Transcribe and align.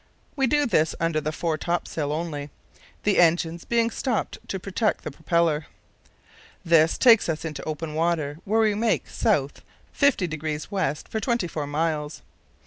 We 0.35 0.47
do 0.47 0.65
this 0.65 0.95
under 0.99 1.21
the 1.21 1.31
fore 1.31 1.59
topsail 1.59 2.11
only, 2.11 2.49
the 3.03 3.19
engines 3.19 3.65
being 3.65 3.91
stopped 3.91 4.39
to 4.47 4.59
protect 4.59 5.03
the 5.03 5.11
propeller. 5.11 5.67
This 6.65 6.97
takes 6.97 7.29
us 7.29 7.45
into 7.45 7.63
open 7.65 7.93
water, 7.93 8.39
where 8.43 8.61
we 8.61 8.73
make 8.73 9.05
S. 9.05 9.21
50° 9.23 10.31
W. 10.71 10.95
for 11.07 11.19
24 11.19 11.67
miles. 11.67 12.23